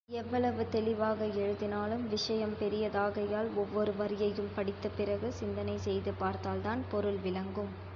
[0.09, 7.71] எவ்வளவு தெளிவாக எழுதினாலும், விஷயம் பெரிதாகையால், ஒவ்வொரு வரியையும் படித்த பிறகு சிந்தனை செய்து பார்த்தால்தான் பொருள் விளங்கும்.